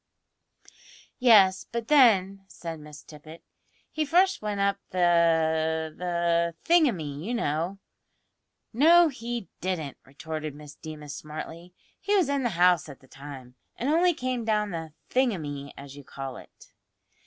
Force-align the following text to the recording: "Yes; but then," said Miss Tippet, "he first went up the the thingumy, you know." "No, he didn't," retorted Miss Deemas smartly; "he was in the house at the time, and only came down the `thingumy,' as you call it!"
"Yes; 1.19 1.67
but 1.71 1.87
then," 1.87 2.45
said 2.47 2.79
Miss 2.79 3.03
Tippet, 3.03 3.43
"he 3.91 4.03
first 4.03 4.41
went 4.41 4.59
up 4.59 4.77
the 4.89 5.93
the 5.95 6.55
thingumy, 6.65 7.23
you 7.23 7.35
know." 7.35 7.77
"No, 8.73 9.09
he 9.09 9.47
didn't," 9.59 9.97
retorted 10.03 10.55
Miss 10.55 10.73
Deemas 10.73 11.15
smartly; 11.15 11.75
"he 11.99 12.15
was 12.15 12.29
in 12.29 12.41
the 12.41 12.49
house 12.57 12.89
at 12.89 12.99
the 12.99 13.07
time, 13.07 13.53
and 13.75 13.89
only 13.89 14.15
came 14.15 14.43
down 14.43 14.71
the 14.71 14.93
`thingumy,' 15.11 15.71
as 15.77 15.95
you 15.95 16.03
call 16.03 16.37
it!" 16.37 16.73